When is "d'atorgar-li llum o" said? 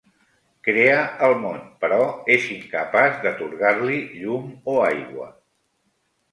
3.27-4.79